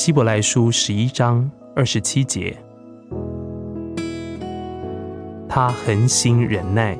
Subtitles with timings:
[0.00, 2.56] 希伯来书十一章二十七节，
[5.46, 6.98] 他恒心忍耐，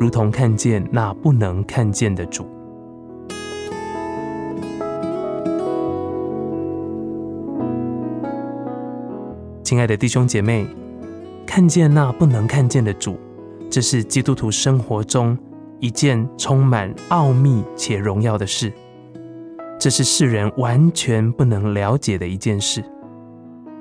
[0.00, 2.48] 如同看见那不能看见的主。
[9.62, 10.66] 亲爱的弟兄姐妹，
[11.46, 13.20] 看见那不能看见的主，
[13.68, 15.36] 这是基督徒生活中
[15.80, 18.72] 一件充满奥秘且荣耀的事。
[19.78, 22.84] 这是世人完全不能了解的一件事。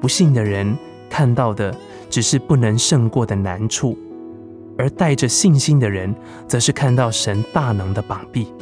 [0.00, 0.76] 不信的人
[1.08, 1.74] 看到的
[2.10, 3.96] 只是不能胜过的难处，
[4.76, 6.12] 而带着信心的人，
[6.48, 8.52] 则是看到神大能的膀臂。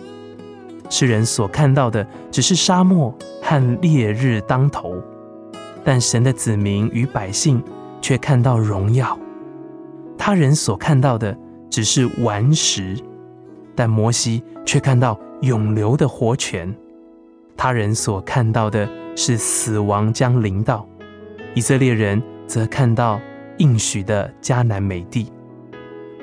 [0.90, 4.94] 世人所看到的只是沙漠和烈日当头，
[5.82, 7.62] 但神的子民与百姓
[8.02, 9.18] 却看到荣耀。
[10.18, 11.34] 他人所看到的
[11.70, 12.94] 只是顽石，
[13.74, 16.72] 但摩西却看到永流的活泉。
[17.62, 20.84] 他人所看到的是死亡将临到，
[21.54, 23.20] 以色列人则看到
[23.58, 25.32] 应许的迦南美地。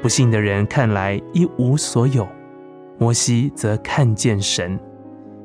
[0.02, 2.28] 不信的人看来一无所有，
[2.98, 4.78] 摩西则看见神，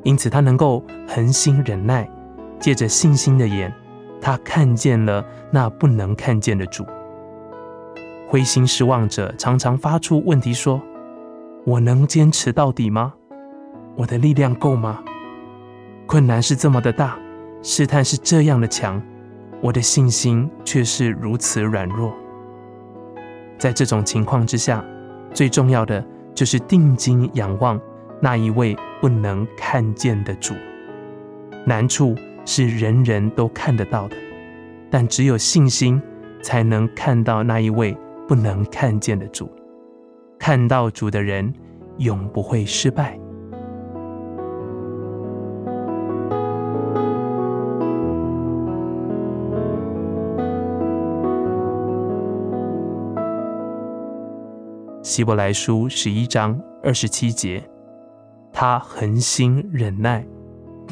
[0.03, 2.11] 因此他能够恒心忍耐，
[2.59, 3.73] 借着信心的眼，
[4.21, 6.85] 他看见了那不能看见的主。
[8.27, 10.83] 灰心失望者常常发出问题说
[11.65, 13.15] ：“我能坚持到底吗？
[13.95, 15.01] 我的力量够吗？”
[16.07, 17.19] 困难是这么的大，
[17.63, 19.03] 试探是这样的强，
[19.61, 22.13] 我的信心却是如此软弱。
[23.59, 24.85] 在这种情况之下，
[25.33, 27.81] 最重要的就是定睛仰望
[28.21, 30.55] 那一位不能看见的主。
[31.65, 34.17] 难处是人人都看得到的，
[34.91, 36.01] 但只有信心
[36.43, 37.97] 才能看到那一位
[38.29, 39.51] 不能看见的主。
[40.39, 41.51] 看到主的人，
[41.97, 43.19] 永不会失败。
[55.05, 57.63] 希伯来书十一章二十七节，
[58.51, 60.25] 他恒心忍耐，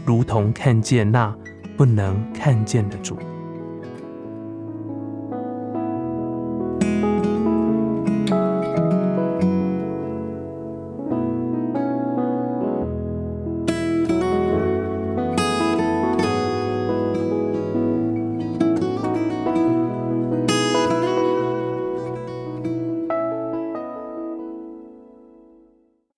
[0.05, 1.35] 如同看见那
[1.79, 3.17] 不能看见的主。